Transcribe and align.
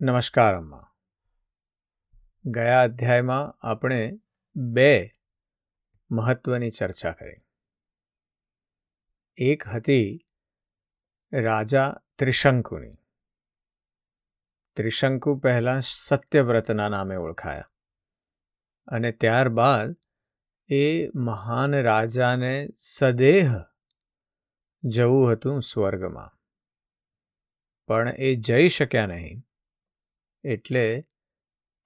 નમસ્કાર, 0.00 0.54
અમ્મા. 0.54 0.94
ગયા 2.44 2.82
અધ્યાયમાં 2.82 3.66
આપણે 3.66 4.20
બે 4.56 5.14
મહત્વની 6.10 6.70
ચર્ચા 6.70 7.12
કરી. 7.12 7.36
એક 9.36 9.68
હતી 9.68 10.26
રાજા 11.32 12.00
ત્રિશંકુની. 12.18 12.96
ત્રિશંકુ 14.76 15.38
પહેલાં 15.38 15.80
સત્યવ્રતના 15.80 16.88
નામે 16.88 17.16
ઓળખાયા 17.16 17.70
અને 18.86 19.12
ત્યારબાદ 19.12 19.96
એ 20.68 21.08
મહાન 21.08 21.82
રાજાને 21.82 22.68
સદેહ 22.78 23.50
જવું 24.84 25.32
હતું 25.32 25.62
સ્વર્ગમાં. 25.62 26.38
પણ 27.86 28.08
એ 28.08 28.34
જઈ 28.34 28.68
શક્યા 28.68 29.06
નહીં. 29.06 29.42
એટલે 30.46 31.04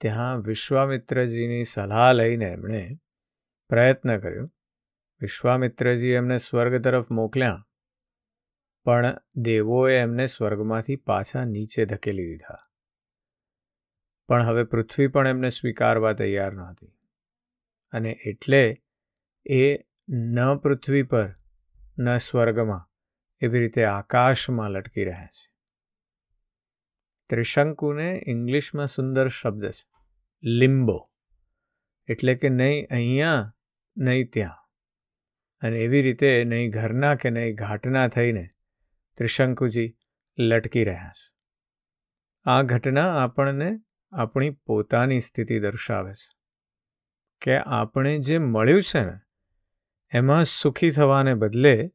ત્યાં 0.00 0.40
વિશ્વામિત્રજીની 0.40 1.64
સલાહ 1.64 2.12
લઈને 2.12 2.44
એમણે 2.44 2.98
પ્રયત્ન 3.70 4.18
કર્યો. 4.18 4.46
વિશ્વામિત્રજી 5.20 6.08
એમને 6.10 6.38
સ્વર્ગ 6.38 6.84
તરફ 6.84 7.10
મોકલ્યા, 7.10 7.66
પણ 8.84 9.20
દેવોએ 9.34 9.96
એમને 9.98 10.26
સ્વર્ગમાંથી 10.26 10.96
પાછા 10.96 11.44
નીચે 11.44 11.84
ધકેલી 11.84 12.26
દીધા. 12.26 12.62
પણ 14.28 14.46
હવે 14.46 14.64
પૃથ્વી 14.64 15.06
પણ 15.06 15.28
એમને 15.28 15.48
સ્વીકારવા 15.48 16.12
તૈયાર 16.12 16.52
નહોતી. 16.52 16.92
અને 17.92 18.10
એટલે 18.26 18.82
એ 19.46 19.78
ન 20.08 20.56
પૃથ્વી 20.56 21.02
પર, 21.02 21.28
ન 21.98 22.16
સ્વર્ગમાં 22.16 22.88
એવી 23.40 23.60
રીતે 23.60 23.84
આકાશમાં 23.84 24.70
લટકી 24.70 25.04
રહ્યા 25.04 25.26
છે. 25.26 25.49
ત્રિશંકુને 27.30 28.22
ઇંગ્લિશમાં 28.26 28.86
સુંદર 28.86 29.28
શબ્દ 29.28 29.70
છે, 29.70 29.86
લિમ્બો. 30.42 31.10
એટલે 32.08 32.34
કે 32.34 32.48
નહીં 32.48 32.86
અહીંયા, 32.90 33.52
નહીં 33.96 34.30
ત્યાં. 34.30 34.56
અને 35.62 35.78
એવી 35.78 36.02
રીતે 36.02 36.44
નહીં 36.44 36.70
ઘરના 36.70 37.14
કે 37.14 37.30
નહીં 37.30 37.54
ઘાટના 37.54 38.08
થઈને 38.08 38.48
ત્રિશંકુજી 39.18 39.96
લટકી 40.38 40.84
રહ્યા 40.84 41.12
છે. 41.12 41.26
આ 42.46 42.62
ઘટના 42.62 43.24
આપણને 43.24 43.70
આપણી 44.12 44.50
પોતાની 44.50 45.20
સ્થિતિ 45.20 45.60
દર્શાવે 45.60 46.14
છે 46.14 46.28
કે 47.42 47.56
આપણે 47.56 48.18
જે 48.18 48.38
મળ્યું 48.38 48.82
છે 48.82 49.04
ને, 49.04 49.16
એમાં 50.12 50.44
સુખી 50.44 50.90
થવાને 50.90 51.34
બદલે 51.34 51.90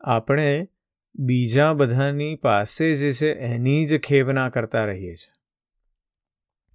આપણે 0.00 0.68
બીજા 1.14 1.72
બધાની 1.72 2.34
પાસે 2.34 2.94
જે 2.94 3.12
છે, 3.12 3.32
એની 3.32 3.86
જ 3.86 3.98
ખેવના 3.98 4.48
કરતા 4.48 4.84
રહીએ 4.84 5.16
છીએ. 5.16 5.32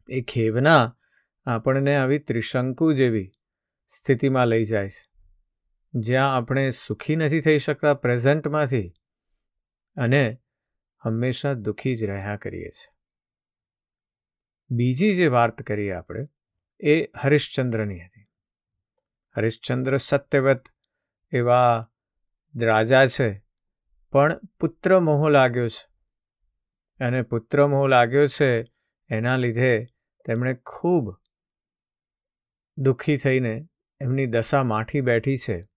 એ 0.09 0.21
ખેવના 0.21 0.97
આપણને 1.45 1.95
આવી 1.95 2.19
ત્રિશંકુ 2.19 2.93
જેવી 2.93 3.31
સ્થિતિમાં 3.89 4.47
લઈ 4.47 4.65
જાય 4.65 4.89
છે. 4.89 5.11
જ્યાં 5.93 6.35
આપણે 6.35 6.69
સુખી 6.69 7.15
નથી 7.15 7.41
થઈ 7.41 7.59
શકતા 7.59 7.93
પ્રેઝન્ટમાંથી 7.93 8.93
અને 9.97 10.37
હંમેશા 10.99 11.53
દુઃખી 11.53 11.95
જ 11.95 12.03
રહ્યા 12.03 12.35
કરીએ 12.35 12.69
છીએ. 12.69 12.95
બીજી 14.69 15.13
જે 15.13 15.27
વાત 15.27 15.61
કરીએ 15.61 15.91
આપણે, 15.91 16.27
એ 16.79 17.11
હરિશ્ચંદ્રની 17.17 17.99
હતી. 17.99 18.27
હરિશ્ચંદ્ર 19.37 19.97
સત્યવત 19.97 20.63
એવા 21.31 21.91
રાજા 22.61 23.05
છે 23.05 23.44
પણ 24.11 24.39
પુત્ર 24.59 24.99
મોહ 24.99 25.29
લાગ્યો 25.29 25.67
છે. 25.67 25.87
અને 27.05 27.21
પુત્ર 27.21 27.67
મોહ 27.67 27.87
લાગ્યો 27.87 28.25
છે, 28.27 28.61
એના 29.09 29.37
લીધે 29.37 29.85
તેમણે 30.25 30.53
ખૂબ 30.65 31.17
દુઃખી 32.77 33.17
થઈને 33.17 33.67
એમની 34.01 34.25
દશા 34.25 34.63
માઠી 34.63 35.01
બેઠી 35.01 35.37
છે. 35.37 35.67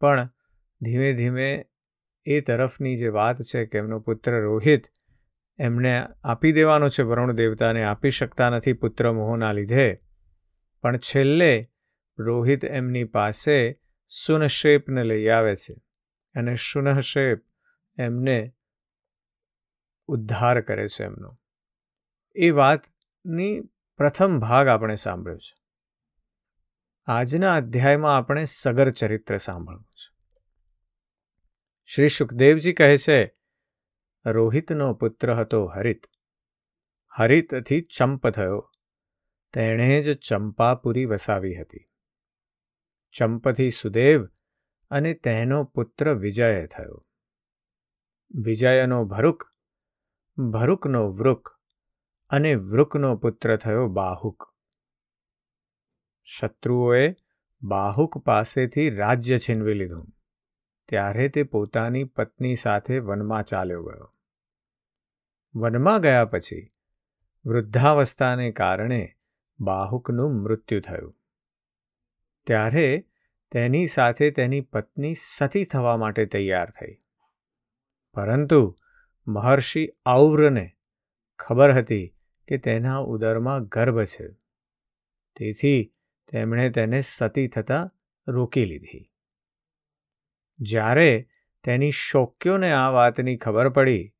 પણ 0.00 0.30
ધીમે 0.82 1.12
ધીમે 1.12 1.66
એ 2.24 2.40
તરફની 2.40 2.96
જે 2.96 3.08
વાત 3.08 3.42
છે 3.42 3.66
કે 3.66 3.78
એમનો 3.78 4.00
પુત્ર 4.00 4.40
રોહિત 4.40 4.84
એમને 5.58 6.06
આપી 6.24 6.52
દેવાનો 6.52 6.88
છે, 6.88 7.02
વરુણ 7.02 7.32
દેવતાને 7.32 7.84
આપી 7.84 8.10
શકતા 8.10 8.50
નથી 8.50 8.72
પુત્ર 8.72 9.12
મોહના 9.12 9.52
લીધે, 9.52 10.00
પણ 10.82 10.98
છેલ્લે 10.98 11.70
રોહિત 12.18 12.64
એમની 12.64 13.04
પાસે 13.04 13.80
સુનશેપને 14.08 15.04
લઈ 15.04 15.28
આવે 15.28 15.56
છે. 15.56 15.74
અને 16.34 16.54
શુનશેપ 16.54 17.49
એમને 18.00 18.52
ઉદ્ધાર 20.06 20.60
કરે 20.60 20.88
છે 20.88 21.04
એમનો. 21.04 21.40
એ 22.34 22.50
વાતની 22.50 23.60
પ્રથમ 23.96 24.38
ભાગ 24.38 24.66
આપણે 24.66 24.94
સાંભળ્યો 24.94 25.38
છે. 25.38 25.60
આજના 27.06 27.54
અધ્યાયમાં 27.54 28.16
આપણે 28.16 28.44
સગર 28.44 28.90
ચરિત્ર 28.90 29.36
સાંભળવું 29.36 29.84
છે. 29.84 30.16
શ્રી 31.84 32.08
સુખદેવજી 32.08 32.72
કહે 32.72 32.96
છે, 32.96 33.36
રોહિતનો 34.26 34.94
પુત્ર 34.94 35.34
હતો 35.34 35.66
હરિત. 35.66 36.06
હરિતથી 37.18 37.80
ચંપ 37.80 38.28
થયો. 38.28 38.72
તેણે 39.52 40.02
જ 40.02 40.18
ચંપાપુરી 40.18 41.04
વસાવી 41.04 41.60
હતી. 41.60 41.90
ચંપથી 43.12 43.70
સુદેવ 43.70 44.26
અને 44.90 45.14
તેનો 45.14 45.64
પુત્ર 45.64 46.14
વિજય 46.14 46.66
થયો. 46.66 47.06
વિજયનો 48.34 49.04
ભરૂક, 49.04 49.44
ભરૂકનો 50.38 51.10
વૃક 51.10 51.48
અને 52.28 52.54
વૃકનો 52.54 53.16
પુત્ર 53.16 53.56
થયો 53.56 53.88
બાહુક. 53.88 54.54
શત્રુઓએ 56.24 57.14
બાહુક 57.62 58.18
પાસેથી 58.18 58.90
રાજ્ય 58.90 59.38
છીનવી 59.38 59.74
લીધું. 59.74 60.08
ત્યારે 60.88 61.28
તે 61.28 61.42
પોતાની 61.42 62.04
પત્ની 62.04 62.56
સાથે 62.56 62.98
વનમાં 62.98 63.42
ચાલ્યો 63.42 63.82
ગયો. 63.82 64.14
વનમાં 65.54 66.00
ગયા 66.00 66.24
પછી 66.24 66.72
વૃદ્ધાવસ્થાને 67.44 68.52
કારણે 68.52 69.08
બાહુકનું 69.60 70.42
મૃત્યુ 70.42 70.80
થયું. 70.80 71.16
ત્યારે 72.46 73.08
તેની 73.52 73.86
સાથે 73.86 74.30
તેની 74.30 74.60
પત્ની 74.60 75.14
સતી 75.14 75.64
થવા 75.64 75.96
માટે 75.96 76.26
તૈયાર 76.26 76.70
થઈ. 76.70 77.02
પરંતુ 78.14 78.78
મહર્ષિ 79.26 79.88
ઔવ્રને 80.06 80.70
ખબર 81.38 81.72
હતી 81.72 82.16
કે 82.48 82.58
તેના 82.58 82.96
ઉદરમાં 82.96 83.64
ગર્ભ 83.64 84.04
છે. 84.04 84.28
તેથી 85.36 85.94
તેમણે 86.32 86.70
તેને 86.70 87.00
સતી 87.00 87.48
થતાં 87.48 87.90
રોકી 88.28 88.64
લીધી. 88.64 89.10
જ્યારે 90.58 91.28
તેની 91.64 91.90
શોક્યોને 91.90 92.72
આ 92.72 92.88
વાતની 92.88 93.36
ખબર 93.36 93.68
પડી, 93.68 94.14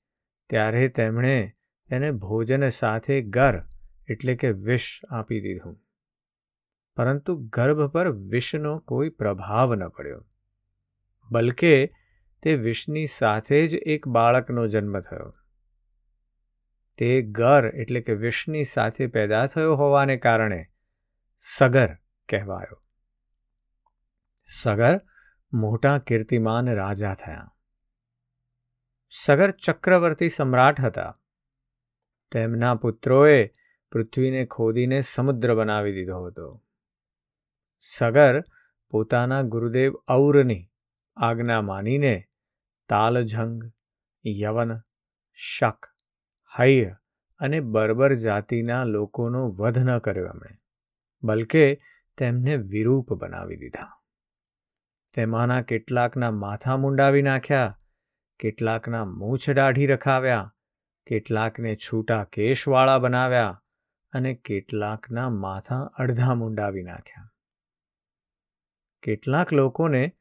ત્યારે 0.50 0.88
તેમણે 0.88 1.52
તેને 1.88 2.10
ભોજન 2.10 2.68
સાથે 2.68 3.22
ગર 3.22 3.62
એટલે 4.08 4.34
કે 4.34 4.50
વિષ, 4.50 5.00
આપી 5.10 5.40
દીધું. 5.40 5.80
પરંતુ 6.96 7.36
ગર્ભ 7.36 7.90
પર 7.90 8.10
વિષનો 8.10 8.78
કોઈ 8.78 9.08
પ્રભાવ 9.08 9.74
ન 9.74 9.88
પડ્યો. 9.88 10.26
બલકે 11.30 11.99
તે 12.42 12.54
વિષની 12.54 13.06
સાથે 13.06 13.66
જ 13.66 13.74
એક 13.74 14.08
બાળકનો 14.08 14.66
જન્મ 14.66 15.00
થયો. 15.00 15.36
તે 16.98 17.22
ગર 17.22 17.66
એટલે 17.66 18.00
કે 18.00 18.14
વિષની 18.14 18.64
સાથે 18.64 19.06
પેદા 19.06 19.46
થયો 19.46 19.76
હોવાને 19.76 20.16
કારણે 20.16 20.66
સગર 21.38 21.88
કહેવાયો. 22.28 22.82
સગર 24.46 25.00
મોટા 25.52 25.98
કીર્તિમાન 25.98 26.74
રાજા 26.74 27.14
થયા. 27.14 27.54
સગર 29.10 29.50
ચક્રવર્તી 29.50 30.28
સમ્રાટ 30.28 30.80
હતા. 30.80 31.20
તેમના 32.32 32.74
પુત્રોએ 32.74 33.46
પૃથ્વીને 33.92 34.46
ખોદીને 34.46 35.00
સમુદ્ર 35.00 35.54
બનાવી 35.54 35.92
દીધો 35.92 36.24
હતો. 36.24 36.64
સગર 37.80 38.44
પોતાના 38.90 39.42
ગુરુદેવ 39.42 39.94
ઔરની 40.08 40.70
આજ્ઞા 41.16 41.60
માનીને 41.60 42.29
તાલજંગ 42.90 43.72
યવન, 44.26 44.80
શક 45.34 45.86
હૈય 46.58 46.96
અને 47.40 47.60
બર્બર 47.60 48.14
જાતિના 48.14 48.84
લોકોનો 48.84 49.48
વધ 49.50 49.78
ન 49.78 49.98
કર્યો 49.98 50.26
એમણે, 50.26 50.58
બલકે 51.22 51.64
તેમને 52.18 52.56
વિરૂપ 52.56 53.12
બનાવી 53.12 53.56
દીધા. 53.56 53.90
તેમાંના 55.12 55.62
કેટલાકના 55.62 56.30
માથા 56.30 56.76
મુંડાવી 56.76 57.22
નાખ્યા, 57.22 57.78
કેટલાકના 58.38 59.04
મૂછ 59.04 59.50
દાઢી 59.50 59.86
રખાવ્યા, 59.86 60.54
કેટલાકને 61.06 61.76
છૂટા 61.76 62.24
કેશવાળા 62.24 62.98
બનાવ્યા 62.98 63.62
અને 64.12 64.34
કેટલાકના 64.34 65.30
માથા 65.30 65.80
અડધા 65.94 66.34
મુંડાવી 66.34 66.82
નાખ્યા. 66.82 67.32
કેટલાક 69.02 69.52
લોકોને 69.52 70.12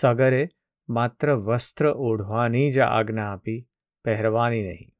સગરે 0.00 0.48
માત્ર 0.88 1.34
વસ્ત્ર 1.34 1.86
ઓઢવાની 1.86 2.72
જ 2.72 2.78
આજ્ઞા 2.78 3.32
આપી 3.32 3.68
પહેરવાની 4.04 4.62
નહીં. 4.62 4.92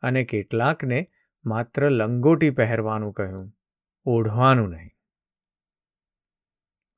અને 0.00 0.24
કેટલાકને 0.24 1.10
માત્ર 1.44 1.90
લંગોટી 1.90 2.50
પહેરવાનું 2.50 3.12
કહ્યું, 3.12 3.52
ઓઢવાનું 4.04 4.70
નહીં. 4.70 4.90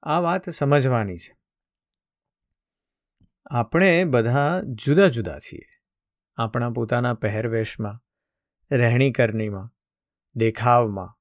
આ 0.02 0.18
વાત 0.18 0.48
સમજવાની 0.48 1.16
છે. 1.16 1.36
આપણે 3.50 4.04
બધા 4.04 4.60
જુદા 4.64 5.08
જુદા 5.08 5.38
છીએ. 5.38 5.66
આપણા 6.36 6.70
પોતાના 6.70 7.14
પહેરવેશમાં 7.14 8.04
રહેણી 8.76 9.12
કરણીમાં 9.12 9.70
દેખાવમાં. 10.34 11.16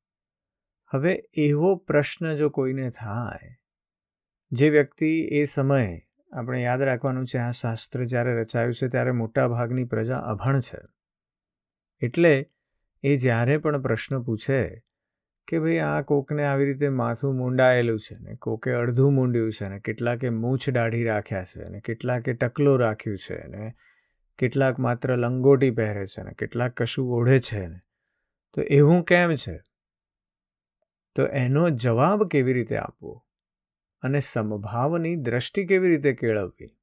હવે 0.87 1.23
એવો 1.33 1.75
પ્રશ્ન 1.75 2.35
જો 2.35 2.49
કોઈને 2.49 2.89
થાય, 2.89 3.57
જે 4.51 4.69
વ્યક્તિ 4.69 5.27
એ 5.31 5.45
સમયે 5.45 6.08
આપણે 6.31 6.63
યાદ 6.63 6.81
રાખવાનું 6.81 7.25
છે, 7.25 7.37
આ 7.37 7.51
શાસ્ત્ર 7.51 8.05
જ્યારે 8.05 8.41
રચાયું 8.41 8.73
છે, 8.73 8.87
ત્યારે 8.87 9.11
મોટા 9.11 9.47
ભાગની 9.47 9.83
પ્રજા 9.83 10.17
અભણ 10.17 10.59
છે. 10.59 10.77
એટલે 12.01 12.51
એ 13.03 13.17
જ્યારે 13.17 13.57
પણ 13.57 13.81
પ્રશ્ન 13.81 14.21
પૂછે 14.21 14.83
કે 15.47 15.59
ભાઈ 15.59 15.77
આ 15.77 16.01
કોકને 16.01 16.45
આવી 16.45 16.65
રીતે 16.65 16.89
માથું 16.89 17.35
મૂંડાયેલું 17.35 17.99
છે 17.99 18.19
ને, 18.19 18.35
કોકે 18.35 18.71
અડધું 18.71 19.13
મૂંડ્યું 19.13 19.51
છે 19.51 19.69
ને, 19.69 19.79
કેટલાકે 19.79 20.29
મૂછ 20.29 20.69
દાઢી 20.69 21.03
રાખ્યા 21.03 21.43
છે 21.43 21.69
ને, 21.69 21.79
કેટલાકે 21.79 22.33
ટકલો 22.33 22.77
રાખ્યું 22.77 23.17
છે 23.17 23.47
ને, 23.47 23.73
કેટલાક 24.37 24.79
માત્ર 24.79 25.17
લંગોટી 25.17 25.71
પહેરે 25.71 26.05
છે 26.05 26.23
ને, 26.23 26.31
કેટલાક 26.31 26.73
કશું 26.73 27.11
ઓઢે 27.11 27.39
છે 27.39 27.67
ને, 27.67 27.79
તો 28.53 28.61
એવું 28.61 29.03
કેમ 29.03 29.35
છે? 29.35 29.61
તો 31.15 31.25
એનો 31.25 31.69
જવાબ 31.69 32.27
કેવી 32.27 32.53
રીતે 32.53 32.77
આપવો? 32.77 33.25
અને 34.01 34.19
સમભાવની 34.19 35.15
દ્રષ્ટિ 35.15 35.65
કેવી 35.65 35.89
રીતે 35.89 36.13
કેળવવી? 36.13 36.77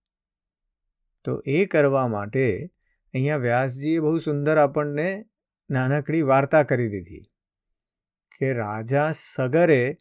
તો 1.24 1.42
એ 1.46 1.66
કરવા 1.66 2.08
માટે 2.08 2.72
અહીંયા 3.14 3.36
વ્યાસજીએ 3.36 3.98
બહુ 3.98 4.18
સુંદર 4.18 4.58
આપણને 4.58 5.24
નાનકડી 5.70 6.22
વાર્તા 6.22 6.62
કરી 6.62 6.88
દીધી 6.88 7.30
કે 8.38 8.52
રાજા 8.52 9.10
સગરે 9.12 10.00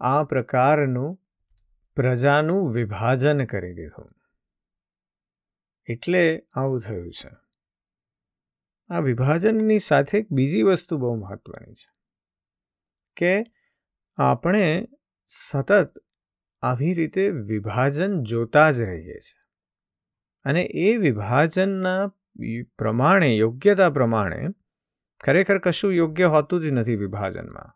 આ 0.00 0.24
પ્રકારનું 0.24 1.20
પ્રજાનું 1.96 2.72
વિભાજન 2.72 3.44
કરી 3.44 3.74
દીધું. 3.74 4.12
એટલે 5.86 6.42
આવું 6.52 6.80
થયું 6.80 7.10
છે. 7.10 7.28
આ 8.88 8.98
વિભાજનની 8.98 9.78
સાથે 9.78 10.18
એક 10.18 10.32
બીજી 10.32 10.62
વસ્તુ 10.62 10.98
બહુ 10.98 11.14
મહત્વની 11.14 11.74
છે 11.74 11.96
કે 13.16 13.52
આપણે 14.16 14.88
સતત 15.28 16.05
આવી 16.66 16.94
રીતે 16.94 17.24
વિભાજન 17.48 18.22
જોતા 18.22 18.70
જ 18.70 18.82
રહીએ 18.82 19.18
છીએ 19.20 19.42
અને 20.44 20.62
એ 20.62 20.96
વિભાજનના 20.96 22.02
પ્રમાણે, 22.78 23.28
યોગ્યતા 23.36 23.90
પ્રમાણે 23.90 24.40
ખરેખર 25.24 25.58
કશું 25.58 25.94
યોગ્ય 25.94 26.26
હોતું 26.26 26.62
જ 26.62 26.72
નથી 26.72 26.96
વિભાજનમાં. 26.96 27.70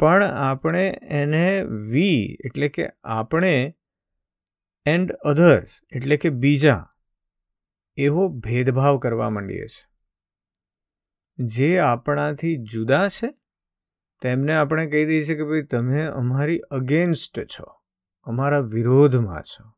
પણ 0.00 0.22
આપણે 0.22 0.84
એને 1.10 1.46
વી 1.90 2.36
એટલે 2.44 2.68
કે 2.68 2.88
આપણે 3.04 3.52
એન્ડ 4.86 5.12
અધર્સ 5.24 5.80
એટલે 5.90 6.16
કે 6.16 6.30
બીજા 6.42 6.82
એવો 7.98 8.28
ભેદભાવ 8.28 8.98
કરવા 8.98 9.30
માંડીએ 9.30 9.66
છીએ 9.66 9.86
જે 11.38 11.70
આપણાથી 11.78 12.56
જુદા 12.72 13.06
છે 13.08 13.28
તેમને 14.22 14.56
આપણે 14.56 14.90
કહી 14.90 15.06
દઈએ 15.06 15.22
છીએ 15.22 15.36
કે 15.36 15.44
ભાઈ 15.44 15.62
તમે 15.62 16.02
અમારી 16.02 16.58
અગેન્સ્ટ 16.58 17.40
છો. 17.40 17.82
અમારા 18.22 18.58
વિરોધમાં 18.58 19.42
છો. 19.42 19.72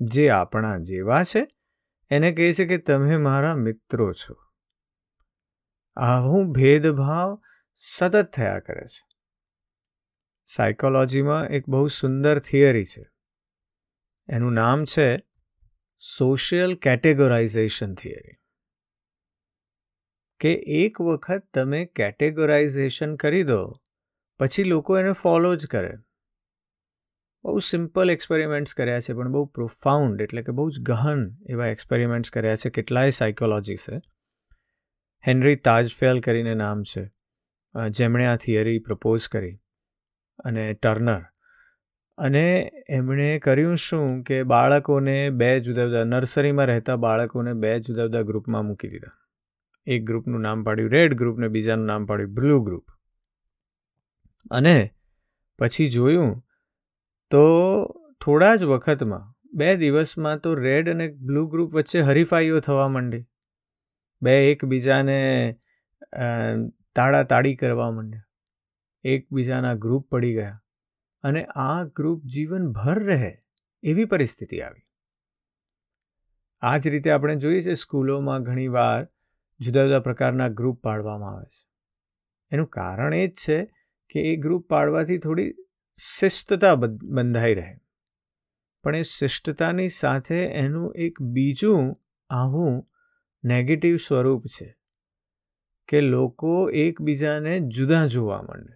જે 0.00 0.28
આપણા 0.30 0.78
જેવા 0.78 1.22
છે, 1.22 1.48
એને 2.10 2.32
કહે 2.32 2.52
છે 2.52 2.66
કે 2.66 2.78
તમે 2.78 3.16
મારા 3.16 3.54
મિત્રો 3.54 4.12
છો. 4.12 4.34
આવું 5.96 6.52
ભેદભાવ 6.52 7.42
સતત 7.78 8.30
થયા 8.34 8.58
કરે 8.58 8.86
છે. 8.86 9.06
સાયકોલોજીમાં 10.46 11.46
એક 11.46 11.68
બહુ 11.68 11.86
સુંદર 11.86 12.38
થિયરી 12.38 12.84
છે. 12.84 13.10
એનું 14.28 14.52
નામ 14.52 14.84
છે 14.84 15.18
સોશિયલ 15.98 16.74
કેટેગોરાઇઝેશન 16.74 17.94
થિયરી 17.94 18.37
કે 20.40 20.52
એક 20.52 21.00
વખત 21.00 21.42
તમે 21.54 21.84
કેટેગોરાઇઝેશન 21.84 23.16
કરી 23.16 23.42
દો, 23.42 23.72
પછી 24.38 24.64
લોકો 24.64 24.98
એને 24.98 25.12
ફોલો 25.12 25.56
જ 25.56 25.66
કરે. 25.66 25.94
બહુ 27.44 27.58
સિમ્પલ 27.58 28.10
એક્સપેરિમેન્ટ્સ 28.10 28.74
કર્યા 28.74 29.00
છે, 29.00 29.12
પણ 29.12 29.32
બહુ 29.32 29.44
પ્રોફાઉન્ડ 29.44 30.20
એટલે 30.20 30.42
કે 30.42 30.52
બહુ 30.52 30.70
જ 30.70 30.80
ગહન 30.80 31.36
એવા 31.50 31.66
એક્સપેરિમેન્ટ્સ 31.66 32.30
કર્યા 32.30 32.56
છે 32.56 32.70
કેટલાય 32.70 33.10
સાયકોલોજી 33.10 33.76
છે 33.76 34.00
હેનરી 35.26 35.56
તાજફેલ 35.56 36.20
કરીને 36.20 36.54
નામ 36.54 36.82
છે. 36.82 37.10
જેમણે 37.90 38.26
આ 38.26 38.36
થિયરી 38.36 38.78
પ્રપોઝ 38.78 39.28
કરી. 39.28 39.58
અને 40.44 40.74
ટર્નર. 40.74 41.22
અને 42.18 42.70
એમણે 42.88 43.38
કર્યું 43.38 43.76
શું 43.76 44.22
કે 44.22 44.42
બાળકોને 44.42 45.30
બે 45.30 45.60
જુદા 45.60 45.84
જુદા 45.84 46.04
નર્સરીમાં 46.04 46.66
રહેતા 46.66 46.96
બાળકોને 46.96 47.52
બે 47.52 47.80
જુદા 47.80 48.02
જુદા 48.02 48.22
ગ્રુપમાં 48.22 48.64
મૂકી 48.64 48.88
દીધા. 48.88 49.27
એક 49.88 50.04
ગ્રુપનું 50.04 50.40
નામ 50.40 50.62
પાડ્યું, 50.64 50.90
રેડ 50.90 51.14
ગ્રુપ 51.14 51.38
ને 51.38 51.48
બીજાનું 51.48 51.86
નામ 51.86 52.06
પાડ્યું, 52.06 52.34
બ્લુ 52.34 52.60
ગ્રુપ. 52.64 52.84
અને 54.50 54.90
પછી 55.58 55.88
જોયું 55.88 56.34
તો 57.30 57.42
થોડા 58.24 58.56
જ 58.56 58.64
વખતમાં, 58.64 59.24
બે 59.52 59.76
દિવસમાં 59.76 60.40
તો 60.40 60.54
રેડ 60.54 60.90
અને 60.90 61.08
બ્લુ 61.08 61.46
ગ્રુપ 61.48 61.74
વચ્ચે 61.74 62.00
હરીફાઈઓ 62.00 62.60
થવા 62.60 62.88
માંડી. 62.88 63.24
બે 64.22 64.36
એકબીજાને 64.52 65.18
તાળા 66.96 67.22
તાડી 67.22 67.56
કરવા 67.56 67.90
માંડ્યા. 67.90 68.24
એકબીજાના 69.04 69.74
ગ્રુપ 69.74 70.08
પડી 70.08 70.34
ગયા. 70.34 70.62
અને 71.22 71.44
આ 71.44 71.84
ગ્રુપ 71.84 72.24
જીવનભર 72.24 72.98
રહે 73.04 73.32
એવી 73.82 74.04
પરિસ્થિતિ 74.04 74.60
આવી. 74.60 74.84
આ 76.60 76.76
જ 76.76 76.88
રીતે 76.88 77.10
આપણે 77.10 77.36
જોઈએ 77.36 77.62
છે 77.62 77.74
સ્કૂલોમાં 77.74 78.42
ઘણીવાર 78.42 79.06
જુદા 79.60 79.84
જુદા 79.84 80.00
પ્રકારના 80.00 80.48
ગ્રુપ 80.48 80.82
પાડવામાં 80.82 81.30
આવે 81.30 81.44
છે. 81.44 81.68
એનું 82.50 82.66
કારણ 82.66 83.14
એ 83.14 83.26
જ 83.26 83.34
છે 83.34 83.64
કે 84.10 84.20
એ 84.20 84.36
ગ્રુપ 84.36 84.68
પાડવાથી 84.68 85.18
થોડી 85.18 85.54
શિસ્તતા 86.18 86.74
બંધાઈ 87.02 87.54
રહે. 87.54 87.76
પણ 88.82 88.96
એ 88.96 89.02
શિષ્ટતાની 89.02 89.88
સાથે 89.88 90.36
એનું 90.36 90.94
એક 90.96 91.22
બીજું 91.22 91.96
આવું 92.30 92.90
નેગેટિવ 93.44 93.96
સ્વરૂપ 93.96 94.46
છે 94.46 94.78
કે 95.88 96.00
લોકો 96.00 96.70
એકબીજાને 96.70 97.60
જુદા 97.60 98.06
જોવા 98.06 98.42
માંડે. 98.42 98.74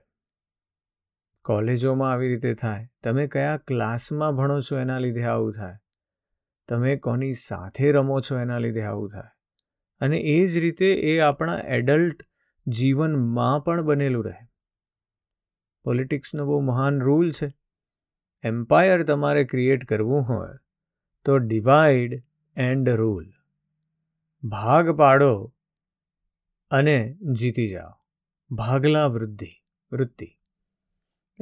કોલેજોમાં 1.45 2.13
આવી 2.13 2.29
રીતે 2.29 2.55
થાય. 2.55 2.89
તમે 3.05 3.27
કયા 3.27 3.57
ક્લાસમાં 3.57 4.37
ભણો 4.37 4.61
છો 4.61 4.79
એના 4.79 4.99
લીધે 4.99 5.25
આવું 5.25 5.53
થાય. 5.53 5.77
તમે 6.69 6.97
કોની 6.97 7.33
સાથે 7.33 7.93
રમો 7.93 8.21
છો 8.21 8.39
એના 8.39 8.59
લીધે 8.59 8.83
આવું 8.83 9.11
થાય. 9.11 9.32
અને 10.03 10.19
એ 10.19 10.47
જ 10.47 10.59
રીતે 10.59 10.95
એ 10.95 11.19
આપણા 11.19 11.59
એડલ્ટ 11.59 12.27
જીવનમાં 12.67 13.65
પણ 13.65 13.83
બનેલું 13.83 14.25
રહે. 14.25 14.49
પોલિટિક્સનો 15.85 16.47
બહુ 16.47 16.61
મહાન 16.61 17.01
રૂલ 17.01 17.31
છે. 17.31 17.53
એમ્પાયર 18.43 19.03
તમારે 19.03 19.45
ક્રિએટ 19.45 19.85
કરવું 19.85 20.23
હોય 20.23 20.49
તો 21.25 21.39
ડિવાઈડ 21.39 22.23
એન્ડ 22.57 22.89
રૂલ. 22.89 23.27
ભાગ 24.45 24.91
પાડો 24.91 25.55
અને 26.71 27.19
જીતી 27.33 27.69
જાઓ. 27.69 27.93
ભાગલા 28.55 29.07
વૃદ્ધિ, 29.07 29.65
વૃત્તિ. 29.93 30.27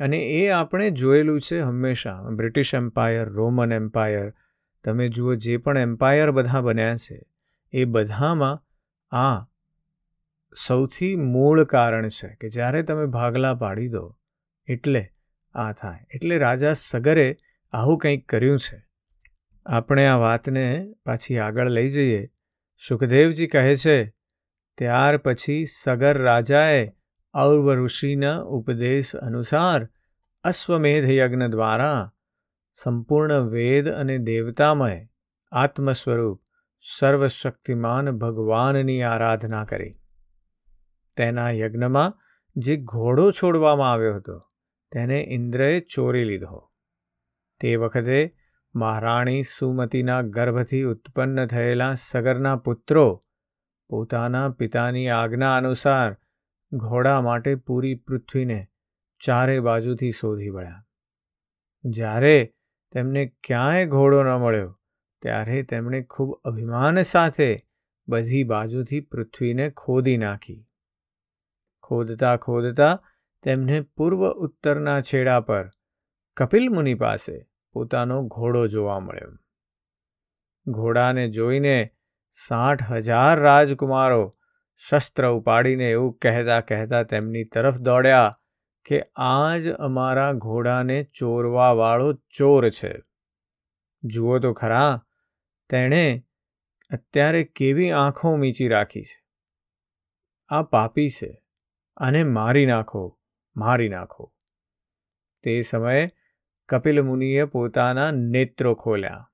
અને 0.03 0.19
એ 0.19 0.49
આપણે 0.49 0.91
જોયેલું 0.91 1.41
છે 1.41 1.61
હંમેશા. 1.61 2.23
બ્રિટિશ 2.31 2.75
એમ્પાયર, 2.75 3.29
રોમન 3.29 3.73
એમ્પાયર, 3.73 4.35
તમે 4.85 5.09
જુઓ 5.09 5.35
જે 5.35 5.57
પણ 5.57 5.79
એમ્પાયર 5.79 6.31
બધા 6.31 6.61
બન્યા 6.61 6.97
છે 6.97 7.23
એ 7.73 7.85
બધામાં 7.85 8.63
આ 9.17 9.47
સૌથી 10.67 11.15
મૂળ 11.15 11.65
કારણ 11.65 12.09
છે 12.09 12.29
કે 12.35 12.49
જ્યારે 12.49 12.83
તમે 12.83 13.07
ભાગલા 13.07 13.55
પાડી 13.55 13.89
દો, 13.89 14.19
એટલે 14.69 15.13
આ 15.55 15.73
થાય. 15.73 16.07
એટલે 16.15 16.39
રાજા 16.39 16.73
સગરે 16.73 17.37
આવું 17.73 17.99
કંઈક 17.99 18.29
કર્યું 18.29 18.59
છે. 18.59 18.83
આપણે 19.67 20.07
આ 20.07 20.17
વાતને 20.17 20.95
પાછી 21.05 21.39
આગળ 21.39 21.69
લઈ 21.69 21.89
જઈએ. 21.89 22.31
સુખદેવજી 22.89 23.47
કહે 23.47 23.77
છે, 23.77 24.15
ત્યાર 24.79 25.17
પછી 25.17 25.65
સગર 25.65 26.23
રાજાએ 26.23 26.93
ઔર્વ 27.35 27.75
ઋષિના 27.75 28.41
ઉપદેશ 28.41 29.17
અનુસાર 29.17 29.89
અશ્વમેધ 30.45 31.11
યજ્ઞ 31.11 31.47
દ્વારા 31.47 32.13
સંપૂર્ણ 32.83 33.33
વેદ 33.33 33.89
અને 33.89 34.19
દેવતામય 34.19 35.09
આત્મ 35.53 35.93
સ્વરૂપ 35.93 36.43
સર્વશક્તિમાન 36.99 38.11
ભગવાનની 38.11 39.03
આરાધના 39.03 39.65
કરી. 39.65 39.95
તેના 41.17 41.51
યજ્ઞમાં 41.51 42.13
જે 42.57 42.77
ઘોડો 42.77 43.31
છોડવામાં 43.31 43.93
આવ્યો 43.93 44.17
હતો, 44.17 44.51
તેને 44.93 45.27
ઇન્દ્રએ 45.31 45.81
ચોરી 45.81 46.25
લીધો. 46.25 46.73
તે 47.61 47.77
વખતે 47.77 48.37
મહારાણી 48.75 49.43
સુમતીના 49.43 50.23
ગર્ભથી 50.23 50.83
ઉત્પન્ન 50.83 51.47
થયેલા 51.47 51.95
સગરના 51.95 52.57
પુત્રો 52.57 53.25
પોતાના 53.89 54.49
પિતાની 54.49 55.09
આજ્ઞા 55.09 55.57
અનુસાર 55.57 56.17
ઘોડા 56.73 57.21
માટે 57.21 57.55
પૂરી 57.55 57.95
પૃથ્વીને 57.95 58.67
ચારે 59.25 59.61
બાજુથી 59.61 60.11
શોધી 60.11 60.49
વળ્યા. 60.49 60.87
જ્યારે 61.85 62.55
તેમને 62.93 63.27
ક્યાંય 63.27 63.87
ઘોડો 63.87 64.25
ન 64.25 64.27
મળ્યો 64.27 64.80
ત્યારે 65.23 65.63
તેમણે 65.63 66.03
ખૂબ 66.03 66.41
અભિમાન 66.45 67.03
સાથે 67.03 67.67
બધી 68.09 68.45
બાજુથી 68.45 69.01
પૃથ્વીને 69.01 69.71
ખોદી 69.71 70.17
નાખી. 70.17 70.67
ખોદતા 71.83 72.37
ખોદતા 72.37 73.03
તેમને 73.43 73.81
પૂર્વ 73.81 74.31
ઉત્તરના 74.31 75.01
છેડા 75.01 75.41
પર 75.41 75.71
કપિલ 76.37 76.69
મુનિ 76.69 76.95
પાસે 76.95 77.51
પોતાનો 77.73 78.27
ઘોડો 78.27 78.67
જોવા 78.67 78.99
મળ્યો. 78.99 79.37
ઘોડાને 80.67 81.29
જોઈને 81.29 81.91
સાઠ 82.49 82.93
હજાર 82.93 83.41
રાજકુમારો 83.41 84.39
શસ્ત્ર 84.89 85.29
ઉપાડીને 85.29 85.91
એવું 85.91 86.17
કહેતા 86.17 86.61
કહેતા 86.61 87.03
તેમની 87.03 87.45
તરફ 87.45 87.79
દોડ્યા 87.79 88.39
કે 88.85 89.03
આજ 89.17 89.69
અમારા 89.69 90.33
ઘોડાને 90.33 91.03
ચોરવાવાળો 91.03 92.13
ચોર 92.13 92.71
છે. 92.71 93.03
જુઓ 94.05 94.39
તો 94.39 94.53
ખરા 94.53 95.07
તેણે 95.71 96.25
અત્યારે 96.91 97.45
કેવી 97.45 97.91
આંખો 97.91 98.37
મીચી 98.37 98.69
રાખી 98.69 99.03
છે? 99.03 99.25
આ 100.49 100.63
પાપી 100.63 101.11
છે 101.11 101.43
અને 101.97 102.25
મારી 102.25 102.67
નાખો 102.67 103.19
મારી 103.57 103.89
નાખો. 103.89 104.33
તે 105.43 105.63
સમયે 105.63 106.11
કપિલ 106.69 107.03
મુનિએ 107.03 107.45
પોતાના 107.45 108.11
નેત્રો 108.11 108.75
ખોલ્યા. 108.75 109.31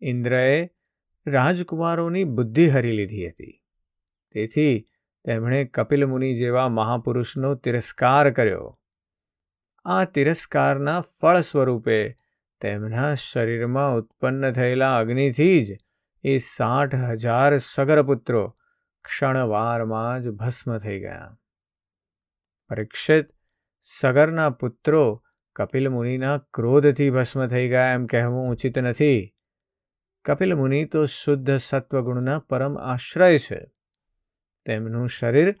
ઇન્દ્રએ 0.00 0.70
રાજકુમારોની 1.26 2.24
બુદ્ધિ 2.24 2.68
હરી 2.68 2.92
લીધી 2.92 3.28
હતી. 3.28 3.64
તેથી 4.30 4.86
તેમણે 5.24 5.64
કપિલ 5.64 6.06
મુનિ 6.06 6.34
જેવા 6.34 6.68
મહાપુરુષનો 6.68 7.54
તિરસ્કાર 7.54 8.30
કર્યો. 8.30 8.80
આ 9.84 10.04
તિરસ્કારના 10.04 11.00
ફળ 11.00 11.40
સ્વરૂપે 11.40 12.16
તેમના 12.60 13.14
શરીરમાં 13.14 13.94
ઉત્પન્ન 13.94 14.52
થયેલા 14.52 14.98
અગ્નિથી 14.98 15.64
જ 15.64 15.78
એ 16.22 16.38
સાઠ 16.38 16.94
હજાર 16.94 17.58
સગરપુત્રો 17.58 18.56
ક્ષણવારમાં 19.04 20.22
જ 20.22 20.28
ભસ્મ 20.28 20.78
થઈ 20.78 21.00
ગયા. 21.00 21.38
પરીક્ષિત 22.68 23.26
સગરના 23.82 24.50
પુત્રો 24.50 25.24
કપિલ 25.56 25.88
મુનિના 25.88 26.38
ક્રોધથી 26.38 27.10
ભસ્મ 27.10 27.46
થઈ 27.46 27.68
ગયા 27.68 27.92
એમ 27.92 28.06
કહેવું 28.06 28.50
ઉચિત 28.50 28.78
નથી. 28.78 29.34
કપિલ 30.24 30.54
મુનિ 30.54 30.84
તો 30.84 31.04
શુદ્ધ 31.04 31.56
સત્વગુણના 31.56 32.38
પરમ 32.38 32.78
આશ્રય 32.78 33.38
છે. 33.38 33.72
તેમનું 34.66 35.08
શરીર 35.08 35.56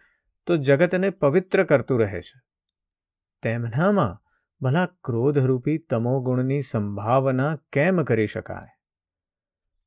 તો 0.46 0.56
જગતને 0.56 1.10
પવિત્ર 1.10 1.64
કરતું 1.64 2.00
રહે 2.00 2.20
છે. 2.20 2.40
તેમનામાં 3.42 4.27
ભલા 4.60 4.86
ક્રોધરૂપી 5.04 5.78
તમોગુણની 5.78 6.60
સંભાવના 6.62 7.56
કેમ 7.72 8.02
કરી 8.02 8.26
શકાય? 8.26 8.68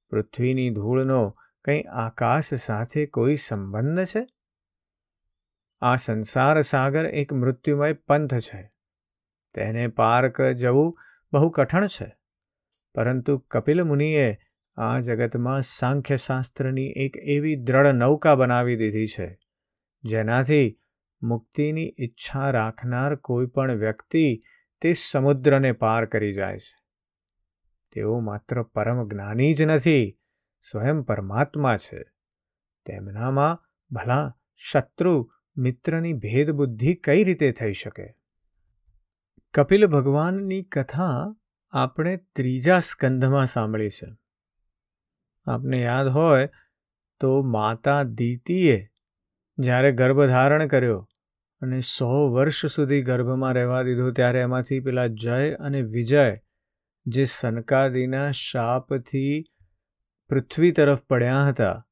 પૃથ્વીની 0.09 0.69
ધૂળનો 0.69 1.37
કંઈ 1.65 1.81
આકાશ 1.81 2.53
સાથે 2.53 3.05
કોઈ 3.05 3.35
સંબંધ 3.35 4.05
છે? 4.05 4.27
આ 5.81 5.95
સંસાર 5.95 6.61
સાગર 6.61 7.05
એક 7.05 7.33
મૃત્યુમય 7.33 7.93
પંથ 7.93 8.33
છે. 8.33 8.71
તેને 9.53 9.87
પાર 9.87 10.51
જવું 10.53 10.97
બહુ 11.33 11.49
કઠણ 11.49 11.87
છે. 11.87 12.15
પરંતુ 12.95 13.37
કપિલ 13.37 13.83
મુનિએ 13.83 14.37
આ 14.77 14.99
જગતમાં 14.99 15.61
સાંખ્યશાસ્ત્રની 15.61 16.87
એક 16.87 17.17
એવી 17.17 17.55
દ્રઢ 17.55 17.93
નૌકા 17.93 18.35
બનાવી 18.35 18.75
દીધી 18.75 19.07
છે, 19.07 19.39
જેનાથી 20.03 20.79
મુક્તિની 21.21 21.95
ઈચ્છા 21.99 22.51
રાખનાર 22.51 23.15
કોઈ 23.15 23.45
પણ 23.45 23.71
વ્યક્તિ 23.71 24.43
તે 24.81 24.93
સમુદ્રને 24.93 25.71
પાર 25.71 26.05
કરી 26.05 26.33
જાય 26.33 26.57
છે. 26.57 26.81
તેઓ 27.91 28.19
માત્ર 28.19 28.63
પરમ 28.63 29.07
જ્ઞાની 29.07 29.53
જ 29.53 29.61
નથી, 29.61 30.19
સ્વયં 30.71 31.01
પરમાત્મા 31.01 31.77
છે. 31.77 32.03
તેમનામાં 32.85 33.63
ભલા 33.91 34.37
શત્રુ 34.71 35.31
મિત્રની 35.57 36.13
ભેદબુદ્ધિ 36.13 36.93
કઈ 36.93 37.23
રીતે 37.23 37.51
થઈ 37.51 37.73
શકે? 37.73 38.15
કપિલ 39.53 39.87
ભગવાનની 39.87 40.63
કથા 40.63 41.35
આપણે 41.71 42.17
ત્રીજા 42.17 42.79
સ્કંધમાં 42.79 43.45
સાંભળી 43.45 43.89
છે. 43.89 44.07
આપને 45.45 45.81
યાદ 45.81 46.07
હોય 46.07 46.49
તો 47.19 47.43
માતા 47.43 48.03
દીતીએ 48.03 48.87
જ્યારે 49.57 49.91
ગર્ભધારણ 49.91 50.67
કર્યો 50.67 51.07
અને 51.61 51.79
સો 51.79 52.29
વર્ષ 52.31 52.65
સુધી 52.65 53.01
ગર્ભમાં 53.01 53.53
રહેવા 53.53 53.83
દીધો, 53.83 54.11
ત્યારે 54.11 54.39
એમાંથી 54.39 54.79
પેલા 54.79 55.07
જય 55.07 55.53
અને 55.53 55.81
વિજય, 55.81 56.37
જે 57.05 57.23
સનકાદીના 57.23 58.31
શાપથી 58.31 59.43
પૃથ્વી 60.29 60.71
તરફ 60.71 61.01
પડ્યા 61.01 61.45
હતા, 61.47 61.87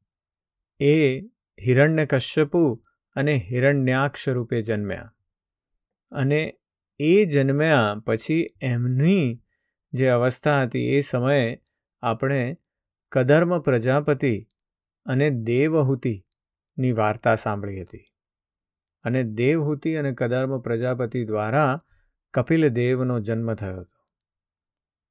એ 0.80 1.20
હિરણ્ય 1.66 2.06
કશ્યપુ 2.06 2.86
અને 3.16 3.36
હિરણ્યાક્ષ 3.36 4.30
રૂપે 4.30 4.62
જન્મ્યા. 4.62 5.14
અને 6.12 6.58
એ 7.00 7.26
જન્મ્યા 7.26 7.96
પછી 8.06 8.56
એમની 8.62 9.42
જે 9.94 10.08
અવસ્થા 10.08 10.62
હતી, 10.62 10.88
એ 10.88 11.02
સમયે 11.02 11.62
આપણે 12.02 12.58
કદર્મ 13.12 13.60
પ્રજાપતિ 13.60 14.48
અને 15.06 15.30
દેવહૂતિની 15.30 16.92
વાર્તા 16.92 17.36
સાંભળી 17.36 17.82
હતી. 17.82 18.09
અને 19.04 19.24
દેવહૂતિ 19.24 19.96
અને 19.96 20.12
કદર્મ 20.12 20.60
પ્રજાપતિ 20.60 21.26
દ્વારા 21.26 21.82
કપિલ 22.34 22.70
દેવનો 22.70 23.20
જન્મ 23.20 23.54
થયો 23.54 23.80
હતો. 23.80 24.06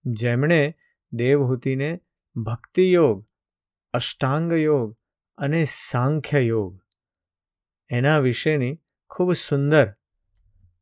જેમણે 0.04 0.74
દેવહૂતિને 1.12 2.00
ભક્તિયોગ 2.36 3.26
અષ્ટાંગ 3.92 4.52
યોગ 4.52 4.96
અને 5.38 5.64
સાંખ્ય 5.64 6.40
યોગ 6.40 6.80
એના 7.90 8.18
વિશેની 8.18 8.80
ખૂબ 9.10 9.32
સુંદર 9.32 9.94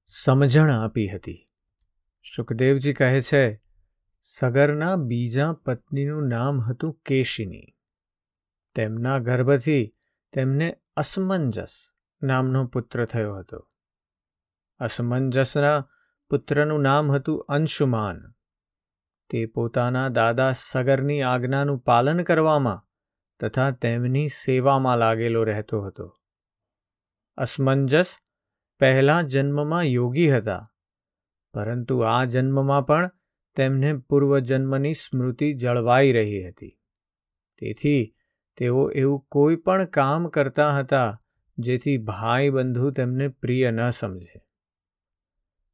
સમજણ 0.07 0.71
આપી 0.71 1.09
હતી. 1.09 1.51
સુખદેવજી 2.37 2.93
કહે 2.93 3.21
છે, 3.21 3.63
સગરના 4.23 4.97
બીજા 4.97 5.53
પત્નીનું 5.53 6.29
નામ 6.29 6.61
હતું 6.61 7.01
કેશિની. 7.07 7.77
તેમના 8.75 9.19
ગર્ભથી 9.19 9.95
તેમને 10.33 10.79
અસમંજસ 10.97 11.89
નામનો 12.23 12.67
પુત્ર 12.67 13.05
થયો 13.05 13.37
હતો. 13.37 13.69
અસમંજસના 14.79 15.89
પુત્રનું 16.31 16.83
નામ 16.83 17.13
હતું 17.13 17.45
અંશુમાન. 17.49 18.21
તે 19.31 19.47
પોતાના 19.47 20.09
દાદા 20.09 20.53
સગરની 20.53 21.23
આજ્ઞાનું 21.23 21.79
પાલન 21.79 22.23
કરવામાં 22.23 22.83
તથા 23.41 23.71
તેમની 23.71 24.29
સેવામાં 24.29 24.99
લાગેલો 24.99 25.45
રહેતો 25.45 25.83
હતો. 25.83 26.17
અસમંજસ 27.39 28.17
પહેલા 28.81 29.23
જન્મમાં 29.23 29.83
યોગી 29.83 30.31
હતા, 30.37 30.73
પરંતુ 31.55 32.01
આ 32.01 32.25
જન્મમાં 32.25 32.87
પણ 32.87 33.11
તેમને 33.57 33.97
પૂર્વજન્મની 33.99 34.95
સ્મૃતિ 34.95 35.55
જળવાઈ 35.55 36.13
રહી 36.13 36.49
હતી. 36.49 36.79
તેથી 37.59 38.15
તેઓ 38.57 38.91
એવું 38.91 39.21
કોઈ 39.31 39.57
પણ 39.57 39.85
કામ 39.85 40.29
કરતા 40.29 40.71
હતા 40.79 41.21
જેથી 41.59 41.99
ભાઈ 41.99 42.51
બંધુ 42.51 42.91
તેમને 42.91 43.29
પ્રિય 43.29 43.71
ન 43.71 43.91
સમજે. 43.91 44.43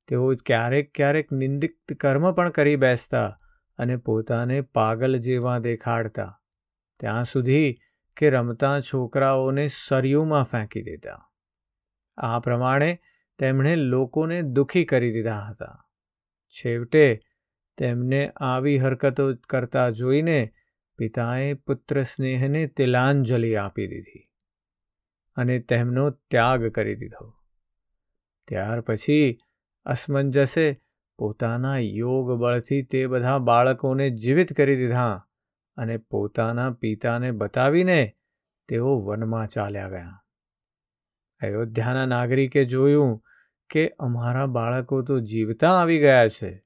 તેઓ 0.09 0.35
ક્યારેક 0.35 0.95
ક્યારેક 0.95 1.33
નિંદિત 1.33 1.93
કર્મ 2.01 2.33
પણ 2.33 2.51
કરી 2.51 2.77
બેસતા 2.77 3.39
અને 3.79 3.97
પોતાને 3.97 4.61
પાગલ 4.61 5.19
જેવા 5.19 5.59
દેખાડતા, 5.59 6.41
ત્યાં 7.01 7.25
સુધી 7.25 7.77
કે 8.17 8.31
રમતા 8.31 8.81
છોકરાઓને 8.81 9.67
સરયુમાં 9.67 10.45
ફેંકી 10.45 10.83
દેતા. 10.83 11.31
આ 12.17 12.39
પ્રમાણે 12.39 13.01
તેમણે 13.39 13.77
લોકોને 13.77 14.43
દુઃખી 14.43 14.85
કરી 14.85 15.13
દીધા 15.13 15.39
હતા. 15.39 15.89
છેવટે 16.49 17.21
તેમને 17.79 18.33
આવી 18.37 18.79
હરકતો 18.79 19.35
કરતા 19.35 19.91
જોઈને 19.91 20.53
પિતાએ 20.99 21.55
પુત્ર 21.55 22.03
સ્નેહને 22.03 22.67
તિલાંજલિ 22.67 23.55
આપી 23.55 23.87
દીધી. 23.87 24.32
અને 25.37 25.59
તેમનો 25.59 26.11
ત્યાગ 26.11 26.67
કરી 26.67 26.95
દીધો. 26.95 27.35
ત્યાર 28.49 28.81
પછી 28.81 29.39
અસમંજસે 29.85 30.83
પોતાના 31.19 31.79
યોગ 31.79 32.31
બળથી 32.31 32.83
તે 32.83 33.07
બધા 33.07 33.39
બાળકોને 33.39 34.11
જીવિત 34.11 34.53
કરી 34.53 34.77
દીધા 34.77 35.27
અને 35.77 35.97
પોતાના 35.97 36.71
પિતાને 36.71 37.31
બતાવીને 37.31 38.13
તેઓ 38.69 39.01
વનમાં 39.01 39.49
ચાલ્યા 39.49 39.89
ગયા. 39.89 40.25
અયોધ્યાના 41.41 42.07
નાગરિકે 42.07 42.65
જોયું 42.65 43.23
કે 43.71 43.89
અમારા 43.99 44.47
બાળકો 44.47 45.03
તો 45.03 45.21
જીવતા 45.21 45.81
આવી 45.81 45.99
ગયા 45.99 46.29
છે, 46.29 46.65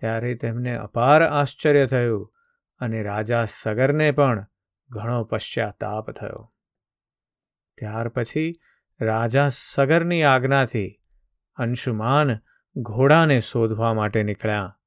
ત્યારે 0.00 0.34
તેમને 0.34 0.76
અપાર 0.76 1.22
આશ્ચર્ય 1.22 1.86
થયું 1.86 2.34
અને 2.78 3.02
રાજા 3.02 3.44
સગરને 3.44 4.10
પણ 4.10 4.46
ઘણો 4.90 5.24
પશ્ચાતાપ 5.24 6.10
થયો. 6.10 6.52
ત્યાર 7.78 8.08
પછી 8.08 8.60
રાજા 9.00 9.48
સગરની 9.48 10.22
આજ્ઞાથી 10.22 11.00
અંશુમાન 11.56 12.38
ઘોડાને 12.76 13.40
શોધવા 13.40 13.94
માટે 13.94 14.22
નીકળ્યા. 14.22 14.78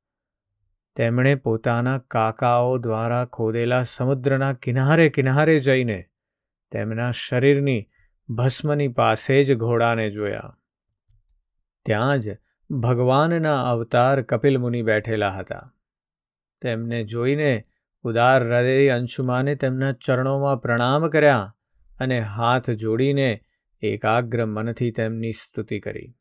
તેમણે 0.96 1.36
પોતાના 1.36 1.98
કાકાઓ 1.98 2.78
દ્વારા 2.78 3.26
ખોદેલા 3.26 3.84
સમુદ્રના 3.84 4.54
કિનારે 4.54 5.10
કિનારે 5.10 5.60
જઈને 5.60 6.06
તેમના 6.72 7.12
શરીરની 7.12 7.90
ભસ્મની 8.30 8.88
પાસે 8.88 9.44
જ 9.44 9.56
ઘોડાને 9.56 10.10
જોયા. 10.10 10.58
ત્યાં 11.86 12.20
જ 12.20 12.38
ભગવાનના 12.70 13.72
અવતાર 13.72 14.22
કપિલ 14.22 14.58
મુનિ 14.58 14.82
બેઠેલા 14.82 15.30
હતા. 15.30 15.74
તેમને 16.62 17.04
જોઈને 17.04 17.68
ઉદાર 18.04 18.44
હૃદય 18.44 18.90
અંશુમાને 18.90 19.56
તેમના 19.56 19.92
ચરણોમાં 19.92 20.58
પ્રણામ 20.58 21.10
કર્યા 21.10 21.55
અને 22.00 22.20
હાથ 22.20 22.70
જોડીને 22.70 23.42
એકાગ્ર 23.82 24.46
મનથી 24.46 24.92
તેમની 24.92 25.32
સ્તુતિ 25.32 25.80
કરી. 25.80 26.16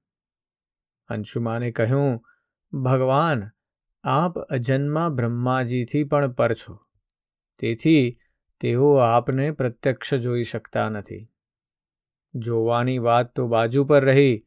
અંશુમાને 1.09 1.71
કહ્યું, 1.71 2.21
ભગવાન, 2.83 3.51
આપ 4.05 4.39
અજન્મા 4.39 5.09
બ્રહ્માજીથી 5.09 6.05
પણ 6.05 6.33
પર 6.33 6.55
છો. 6.55 6.81
તેથી 7.59 8.19
તેઓ 8.61 8.95
આપને 8.95 9.51
પ્રત્યક્ષ 9.51 10.15
જોઈ 10.15 10.43
શકતા 10.43 10.89
નથી. 10.89 11.29
જોવાની 12.35 12.99
વાત 12.99 13.35
તો 13.35 13.47
બાજુ 13.47 13.85
પર 13.85 14.05
રહી, 14.05 14.47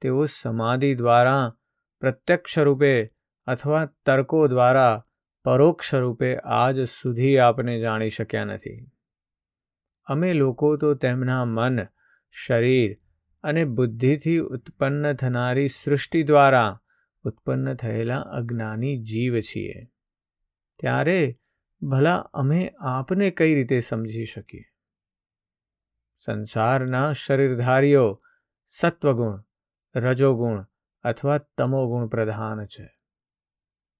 તેઓ 0.00 0.24
સમાધિ 0.24 0.94
દ્વારા 0.94 1.56
પ્રત્યક્ષ 2.00 2.58
રૂપે 2.58 3.10
અથવા 3.46 3.86
તર્કો 4.06 4.48
દ્વારા 4.48 5.04
પરોક્ષ 5.44 5.94
રૂપે 5.94 6.36
આજ 6.36 6.80
સુધી 6.80 7.38
આપને 7.38 7.80
જાણી 7.80 8.08
શક્યા 8.08 8.44
નથી. 8.44 8.90
અમે 10.08 10.32
લોકો 10.32 10.76
તો 10.76 10.94
તેમના 10.94 11.44
મન, 11.44 11.78
શરીર 12.30 12.96
અને 13.42 13.64
બુદ્ધિથી 13.64 14.38
ઉત્પન્ન 14.38 15.12
થનારી 15.12 15.68
સૃષ્ટિ 15.68 16.22
દ્વારા 16.22 16.80
ઉત્પન્ન 17.22 17.74
થયેલા 17.74 18.20
અજ્ઞાની 18.20 19.02
જીવ 19.02 19.40
છીએ. 19.40 19.84
ત્યારે 20.80 21.38
ભલા 21.82 22.16
અમે 22.16 22.74
આપને 22.80 23.30
કઈ 23.30 23.54
રીતે 23.54 23.80
સમજી 23.80 24.24
શકીએ? 24.24 24.64
સંસારના 26.24 27.12
શરીરધારીઓ 27.12 28.22
સત્વગુણ, 28.68 29.44
રજોગુણ 29.96 30.66
અથવા 31.02 31.38
તમોગુણ 31.38 32.06
પ્રધાન 32.06 32.66
છે. 32.66 32.98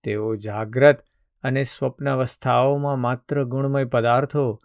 તેઓ 0.02 0.36
જાગ્રત 0.36 1.04
અને 1.42 1.64
સ્વપ્ન 1.64 2.10
અવસ્થાઓમાં 2.10 2.98
માત્ર 2.98 3.44
ગુણમય 3.44 3.84
પદાર્થો, 3.84 4.62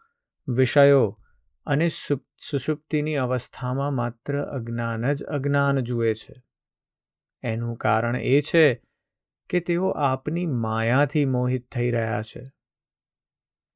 વિષયો 0.47 1.19
અને 1.65 1.88
સુષુપ્તિની 1.89 3.15
અવસ્થામાં 3.15 3.93
માત્ર 3.93 4.43
અજ્ઞાન 4.46 5.13
જ 5.13 5.24
અજ્ઞાન 5.24 5.79
જુએ 5.79 6.13
છે. 6.13 6.43
એનું 7.43 7.75
કારણ 7.75 8.15
એ 8.15 8.41
છે 8.41 8.82
કે 9.50 9.60
તેઓ 9.60 9.89
આપની 9.89 10.46
માયાથી 10.46 11.25
મોહિત 11.25 11.72
થઈ 11.72 11.91
રહ્યા 11.91 12.22
છે. 12.22 12.51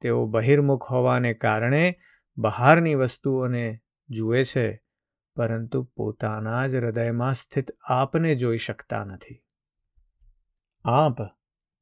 તેઓ 0.01 0.25
બહિર્મુખ 0.25 0.91
હોવાને 0.91 1.33
કારણે 1.33 1.95
બહારની 2.37 2.95
વસ્તુઓને 2.95 3.79
જુએ 4.09 4.43
છે, 4.43 4.83
પરંતુ 5.35 5.83
પોતાના 5.83 6.67
જ 6.67 6.75
હૃદયમાં 6.75 7.33
સ્થિત 7.33 7.71
આપને 7.81 8.35
જોઈ 8.35 8.57
શકતા 8.57 9.03
નથી. 9.03 9.43
આપ 10.83 11.17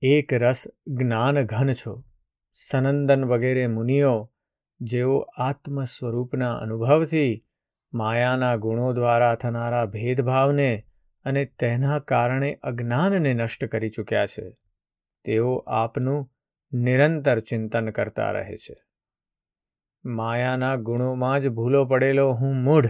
એક 0.01 0.33
રસ 0.33 0.63
જ્ઞાન 0.88 1.45
ઘન 1.45 1.74
છો. 1.74 2.03
સનંદન 2.53 3.25
વગેરે 3.25 3.67
મુનિઓ 3.67 4.31
જેઓ 4.79 5.17
આત્મ 5.38 5.84
સ્વરૂપના 5.84 6.58
અનુભવથી 6.58 7.46
માયાના 7.94 8.55
ગુણો 8.55 8.94
દ્વારા 8.94 9.36
થનારા 9.36 9.86
ભેદભાવને 9.86 10.86
અને 11.25 11.46
તેના 11.46 12.00
કારણે 12.00 12.59
અજ્ઞાનને 12.64 13.33
નષ્ટ 13.33 13.66
કરી 13.66 13.90
ચૂક્યા 13.90 14.27
છે. 14.27 14.57
તેઓ 15.24 15.55
આપનું 15.55 16.31
નિરંતર 16.74 17.40
ચિંતન 17.40 17.90
કરતા 17.90 18.31
રહે 18.31 18.57
છે. 18.57 18.83
માયાના 20.05 20.75
ગુણોમાં 20.75 21.42
જ 21.42 21.48
ભૂલો 21.48 21.85
પડેલો 21.85 22.33
હું 22.33 22.55
મૂઢ. 22.55 22.88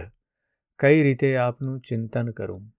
કઈ 0.78 1.02
રીતે 1.02 1.36
આપનું 1.36 1.80
ચિંતન 1.80 2.30
કરું? 2.30 2.72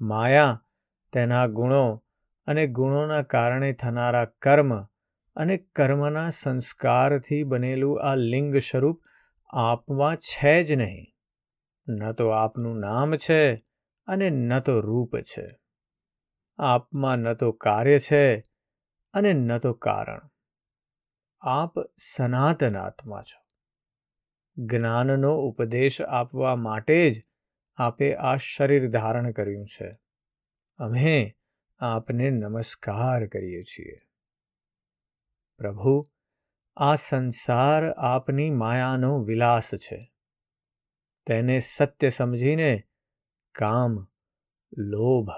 માયા 0.00 0.64
તેના 1.12 1.46
ગુણો 1.46 2.04
અને 2.46 2.66
ગુણોના 2.66 3.22
કારણે 3.22 3.72
થનારા 3.72 4.24
કર્મ 4.24 4.82
અને 5.38 5.56
કર્મના 5.56 6.30
સંસ્કારથી 6.30 7.42
બનેલું 7.42 8.02
આ 8.02 8.14
લિંગ 8.14 8.56
સ્વરૂપ 8.56 9.02
આપમાં 9.48 10.16
છે 10.16 10.64
જ 10.64 10.72
નહીં. 10.72 11.06
ન 11.88 12.12
તો 12.12 12.28
આપનું 12.28 12.78
નામ 12.78 13.16
છે 13.16 13.54
અને 14.06 14.30
ન 14.30 14.60
તો 14.60 14.80
રૂપ 14.80 15.16
છે. 15.16 15.60
આપમાં 16.58 17.16
ન 17.16 17.34
તો 17.34 17.52
કાર્ય 17.52 17.98
છે 17.98 18.38
અને 19.12 19.32
ન 19.32 19.58
તો 19.58 19.72
કારણ. 19.72 20.20
આપ 21.40 21.72
સનાતન 22.16 22.76
આત્મા 22.76 23.22
છો. 23.22 23.44
જ્ઞાનનો 24.56 25.34
ઉપદેશ 25.36 26.02
આપવા 26.02 26.56
માટે 26.56 27.10
જ 27.10 27.24
આપે 27.76 28.14
આ 28.14 28.36
શરીર 28.36 28.90
ધારણ 28.90 29.32
કર્યું 29.32 29.66
છે. 29.66 29.98
અમે 30.76 31.36
આપને 31.78 32.30
નમસ્કાર 32.30 33.26
કરીએ 33.26 33.62
છીએ. 33.62 34.07
પ્રભુ, 35.58 36.10
આ 36.76 36.94
સંસાર 36.94 37.90
આપની 37.90 38.50
માયાનો 38.50 39.22
વિલાસ 39.22 39.74
છે. 39.74 40.12
તેને 41.26 41.58
સત્ય 41.58 42.08
સમજીને 42.08 42.82
કામ, 43.52 44.06
લોભ 44.78 45.28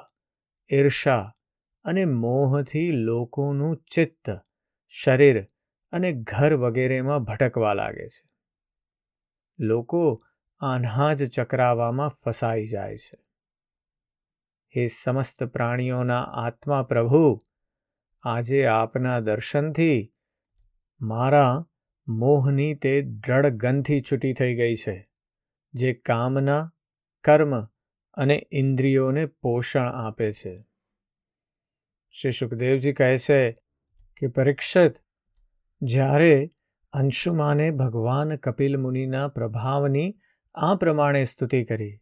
ઈર્ષા 0.72 1.36
અને 1.84 2.04
મોહથી 2.04 2.90
લોકોનું 2.90 3.76
ચિત્ત, 3.76 4.40
શરીર 4.88 5.46
અને 5.92 6.12
ઘર 6.12 6.54
વગેરેમાં 6.54 7.18
ભટકવા 7.18 7.74
લાગે 7.74 8.08
છે. 8.08 8.30
લોકો 9.58 10.24
આના 10.60 11.14
જ 11.14 11.30
ચક્રાવામાં 11.30 12.08
ફસાઈ 12.08 12.66
જાય 12.66 12.96
છે. 12.96 13.18
હે 14.76 14.86
સમસ્ત 14.86 15.44
પ્રાણીઓના 15.44 16.22
આત્મા 16.22 16.82
પ્રભુ 16.82 17.44
આજે 18.24 18.66
આપના 18.66 19.20
દર્શનથી 19.20 20.12
મારા 21.00 21.66
મોહની 22.08 22.74
તે 22.74 23.02
દ્રઢ 23.02 23.46
ગંથી 23.46 24.02
છૂટી 24.02 24.32
થઈ 24.32 24.54
ગઈ 24.54 24.74
છે, 24.74 25.08
જે 25.74 25.94
કામના, 25.94 26.70
કર્મ 27.24 27.64
અને 28.14 28.46
ઇન્દ્રિયોને 28.52 29.26
પોષણ 29.26 29.80
આપે 29.80 30.32
છે. 30.32 30.54
શ્રી 32.10 32.32
સુખદેવજી 32.32 32.92
કહે 32.92 33.18
છે 33.18 33.40
કે 34.16 34.26
પરીક્ષિત 34.26 34.94
જ્યારે 35.82 36.50
અંશુમાને 36.92 37.70
ભગવાન 37.70 38.36
કપિલ 38.36 38.76
મુનિના 38.76 39.28
પ્રભાવની 39.28 40.14
આ 40.54 40.74
પ્રમાણે 40.74 41.24
સ્તુતિ 41.24 41.64
કરી, 41.64 42.00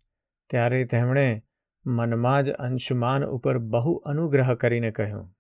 ત્યારે 0.50 0.85
તેમણે 0.85 1.42
મનમાં 1.87 2.42
જ 2.42 2.50
અંશુમાન 2.50 3.24
ઉપર 3.24 3.59
બહુ 3.59 3.94
અનુગ્રહ 3.94 4.54
કરીને 4.54 4.90
કહ્યું 4.90 5.35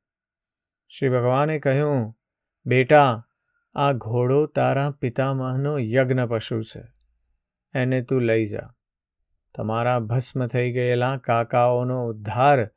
શ્રી 0.88 1.08
ભગવાને 1.08 1.58
કહ્યું, 1.58 2.14
બેટા, 2.66 3.26
આ 3.74 3.92
ઘોડો 3.92 4.46
તારા 4.46 4.90
પિતામહનો 4.90 5.78
યજ્ઞ 5.78 6.20
પશુ 6.20 6.62
છે. 6.62 6.82
એને 7.74 8.02
તું 8.02 8.22
લઈ 8.22 8.46
જા. 8.46 8.74
તમારા 9.54 9.98
ભસ્મ 9.98 10.46
થઈ 10.46 10.72
ગયેલા 10.72 11.16
કાકાઓનો 11.16 12.06
ઉદ્ધાર 12.06 12.70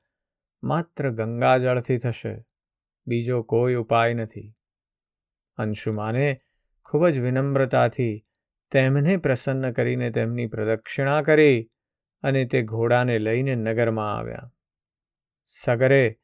માત્ર 0.64 1.10
ગંગાજળથી 1.10 1.98
થશે. 1.98 2.46
બીજો 3.08 3.44
કોઈ 3.44 3.76
ઉપાય 3.76 4.14
નથી. 4.14 4.56
અંશુમાને 5.58 6.42
ખૂબ 6.86 7.08
જ 7.08 7.20
વિનમ્રતાથી 7.20 8.26
તેમને 8.72 9.18
પ્રસન્ન 9.18 9.72
કરીને 9.72 10.12
તેમની 10.12 10.48
પ્રદક્ષિણા 10.48 11.22
કરી 11.22 11.72
અને 12.24 12.46
તે 12.46 12.62
ઘોડાને 12.62 13.20
લઈને 13.20 13.56
નગરમાં 13.56 14.18
આવ્યા. 14.18 14.52
સગરે 15.48 16.21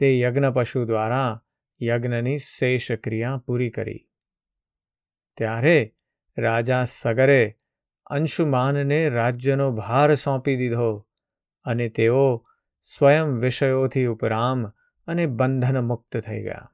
તે 0.00 0.20
યજ્ઞ 0.20 0.44
પશુ 0.54 0.84
દ્વારા 0.84 1.42
યજ્ઞની 1.82 2.38
શેષ 2.38 2.92
ક્રિયા 2.92 3.42
પૂરી 3.46 3.70
કરી. 3.70 4.08
ત્યારે 5.36 5.96
રાજા 6.38 6.84
સગરે 6.84 7.58
અંશુમાનને 8.06 9.08
રાજ્યનો 9.08 9.70
ભાર 9.72 10.14
સોંપી 10.14 10.56
દીધો 10.56 11.08
અને 11.64 11.88
તેઓ 11.88 12.46
સ્વયં 12.84 13.26
વિષયોથી 13.26 14.06
ઉપરામ 14.06 14.66
અને 15.06 15.26
બંધન 15.26 15.80
મુક્ત 15.80 16.16
થઈ 16.16 16.42
ગયા. 16.42 16.72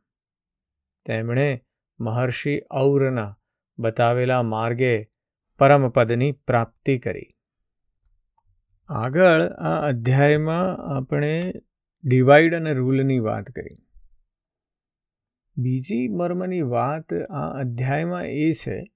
તેમણે 1.04 1.64
મહર્ષિ 2.00 2.62
ઔરના 2.70 3.38
બતાવેલા 3.78 4.42
માર્ગે 4.42 5.10
પરમપદની 5.58 6.32
પ્રાપ્તિ 6.32 6.98
કરી. 6.98 7.36
આગળ 8.88 9.42
આ 9.42 9.86
અધ્યાયમાં 9.88 10.76
આપણે 10.96 11.52
ડિવાઈડ 12.04 12.54
અને 12.54 12.74
રૂલની 12.74 13.18
વાત 13.18 13.46
કરી. 13.46 13.76
બીજી 15.56 16.08
મર્મની 16.08 16.62
વાત 16.62 17.14
આ 17.30 17.46
અધ્યાયમાં 17.60 18.24
એ 18.24 18.52
છે 18.52 18.92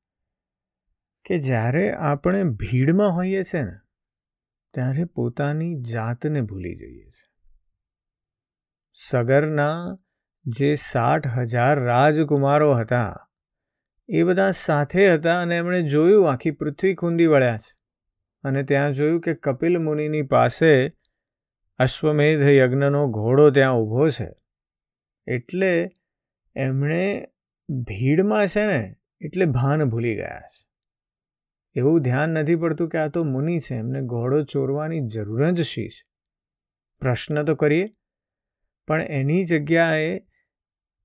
કે 1.27 1.39
જ્યારે 1.39 1.93
આપણે 1.93 2.45
ભીડમાં 2.45 3.11
હોઈએ 3.11 3.43
છીએ 3.43 3.63
ને, 3.63 3.77
ત્યારે 4.75 5.05
પોતાની 5.05 5.81
જાતને 5.81 6.41
ભૂલી 6.41 6.77
જઈએ 6.77 7.09
છીએ 7.09 7.31
સગરના 8.93 9.99
જે 10.45 10.75
સાઠ 10.75 11.27
હજાર 11.27 11.81
રાજકુમારો 11.81 12.75
હતા, 12.75 13.29
એ 14.09 14.23
બધા 14.23 14.51
સાથે 14.51 15.15
હતા 15.15 15.41
અને 15.41 15.57
એમણે 15.57 15.83
જોયું 15.83 16.33
આખી 16.33 16.51
પૃથ્વી 16.51 16.95
ખૂંદી 16.95 17.27
વળ્યા 17.27 17.59
છે. 17.59 17.77
અને 18.45 18.63
ત્યાં 18.63 18.93
જોયું 18.93 19.21
કે 19.21 19.35
કપિલ 19.35 19.79
મુનિની 19.79 20.23
પાસે 20.23 21.00
અશ્વમેધ 21.81 22.41
યજ્ઞનો 22.43 23.09
ઘોડો 23.09 23.51
ત્યાં 23.51 23.75
ઊભો 23.75 24.09
છે. 24.09 24.29
એટલે 25.27 25.91
એમણે 26.57 27.29
ભીડમાં 27.69 28.47
છે 28.47 28.67
ને, 28.67 28.97
એટલે 29.21 29.45
ભાન 29.45 29.85
ભૂલી 29.85 30.17
ગયા 30.17 30.41
છે. 30.41 30.67
એવું 31.77 32.03
ધ્યાન 32.03 32.29
નથી 32.29 32.57
પડતું 32.57 32.89
કે 32.89 32.99
આ 32.99 33.09
તો 33.09 33.25
મુનિ 33.25 33.59
છે, 33.59 33.75
એમને 33.75 34.01
ઘોડો 34.01 34.43
ચોરવાની 34.43 35.09
જરૂર 35.09 35.51
જ 35.51 35.61
શી 35.61 35.89
છે? 35.89 36.09
પ્રશ્ન 37.01 37.45
તો 37.45 37.55
કરીએ. 37.55 37.97
પણ 38.87 39.03
એની 39.03 39.45
જગ્યાએ 39.45 40.21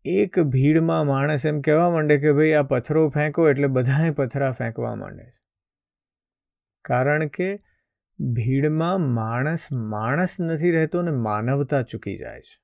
એક 0.05 0.39
ભીડમાં 0.39 1.07
માણસ 1.07 1.45
એમ 1.45 1.61
કહેવા 1.61 1.89
માંડે 1.89 2.17
કે 2.17 2.31
ભાઈ 2.31 2.51
આ 2.51 2.61
પથ્થરો 2.61 3.09
ફેંકો 3.09 3.49
એટલે 3.49 3.67
બધાએ 3.67 4.11
પથરા 4.11 4.51
ફેંકવા 4.51 4.95
માંડે 4.95 5.23
છે. 5.23 5.41
કારણ 6.85 7.27
કે 7.27 7.59
ભીડમાં 8.19 9.01
માણસ 9.01 9.71
માણસ 9.71 10.39
નથી 10.39 10.71
રહેતો 10.71 11.01
ને 11.01 11.11
માનવતા 11.11 11.81
ચૂકી 11.81 12.17
જાય 12.17 12.41
છે. 12.41 12.61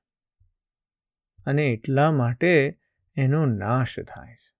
અને 1.46 1.66
એટલા 1.66 2.10
માટે 2.10 2.78
એનો 3.16 3.46
નાશ 3.46 4.00
થાય 4.00 4.34
છે. 4.34 4.52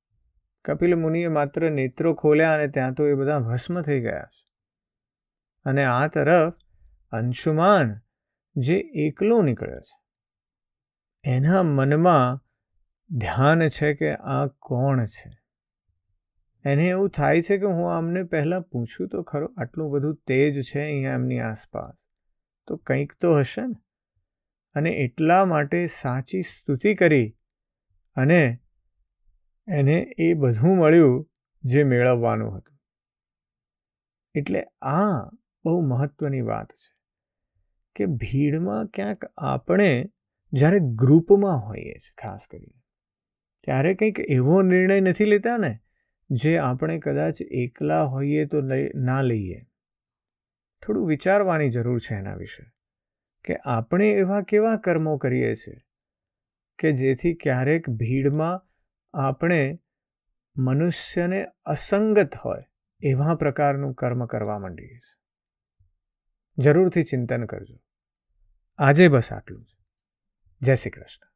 કપિલ 0.65 0.95
મુનિએ 0.95 1.29
માત્ર 1.29 1.71
નેત્રો 1.71 2.15
ખોલ્યા 2.15 2.55
અને 2.55 2.69
ત્યાં 2.69 2.95
તો 2.95 3.07
એ 3.07 3.15
બધા 3.15 3.39
ભસ્મ 3.39 3.81
થઈ 3.81 4.01
ગયા 4.01 4.25
છે. 4.25 4.49
અને 5.65 5.85
આ 5.85 6.07
તરફ 6.07 6.55
અંશુમાન 7.11 8.01
જે 8.57 8.75
એકલો 8.95 9.43
નીકળ્યો 9.43 9.81
છે. 9.81 10.03
એના 11.25 11.63
મનમાં 11.63 12.47
ધ્યાન 13.11 13.69
છે 13.69 13.95
કે 13.95 14.15
આ 14.15 14.47
કોણ 14.47 15.07
છે? 15.07 15.42
એને 16.65 16.85
એવું 16.85 17.09
થાય 17.09 17.43
છે 17.43 17.59
કે 17.59 17.67
હું 17.67 17.93
આમને 17.97 18.23
પહેલાં 18.23 18.63
પૂછું 18.63 19.09
તો 19.09 19.23
ખરો, 19.23 19.47
આટલું 19.57 19.91
બધું 19.91 20.15
તેજ 20.27 20.63
છે 20.63 20.81
અહીંયા 20.81 21.15
એમની 21.15 21.41
આસપાસ. 21.41 21.95
તો 22.67 22.77
કંઈક 22.77 23.13
તો 23.21 23.39
હશે 23.39 23.63
ને. 23.63 23.75
અને 24.77 24.91
એટલા 24.91 25.45
માટે 25.45 25.87
સાચી 25.87 26.43
સ્તુતિ 26.43 26.95
કરી 26.95 27.29
અને 28.17 28.59
એને 29.69 29.97
એ 30.19 30.35
બધું 30.35 30.77
મળ્યું 30.77 31.29
જે 31.65 31.85
મેળવવાનું 31.85 32.57
હતું. 32.57 32.77
એટલે 34.35 34.63
આ 34.83 35.31
બહુ 35.65 35.81
મહત્ત્વની 35.81 36.41
વાત 36.41 36.71
છે 36.73 36.91
કે 37.97 38.07
ભીડમાં 38.07 38.87
ક્યાંક 38.87 39.25
આપણે 39.25 39.91
જ્યારે 40.53 40.79
ગ્રુપમાં 40.79 41.59
હોઈએ 41.59 41.93
છીએ 41.95 42.17
ખાસ 42.23 42.47
કરીને, 42.51 42.81
ત્યારે 43.63 43.95
કંઈક 43.95 44.21
એવો 44.21 44.63
નિર્ણય 44.63 45.01
નથી 45.01 45.25
લેતા 45.25 45.57
ને 45.57 45.73
જે 46.33 46.59
આપણે 46.59 46.99
કદાચ 46.99 47.41
એકલા 47.41 48.05
હોઈએ 48.05 48.45
તો 48.45 48.61
ના 48.95 49.23
લઈએ. 49.23 49.63
થોડું 50.87 51.07
વિચારવાની 51.07 51.71
જરૂર 51.71 51.99
છે 51.99 52.15
એના 52.15 52.35
વિશે. 52.35 52.73
કે 53.45 53.57
આપણે 53.65 54.11
એવા 54.11 54.43
કેવા 54.43 54.77
કર્મો 54.77 55.17
કરીએ 55.17 55.55
છીએ 55.55 55.81
કે 56.79 56.93
જેથી 56.93 57.35
ક્યારેક 57.35 57.91
ભીડમાં 57.91 58.67
આપણે 59.15 59.79
મનુષ્યને 60.57 61.47
અસંગત 61.65 62.35
હોય 62.45 62.65
એવા 63.01 63.35
પ્રકારનું 63.35 63.95
કર્મ 63.95 64.27
કરવા 64.27 64.59
માંડીએ 64.59 64.89
છીએ. 64.89 65.19
જરૂરથી 66.59 67.05
ચિંતન 67.05 67.45
કરજો. 67.45 67.79
આજે 68.79 69.09
બસ 69.09 69.33
આટલું 69.33 69.65
જ. 69.65 69.67
જય 70.61 70.75
શ્રી 70.75 70.91
કૃષ્ણ. 70.91 71.32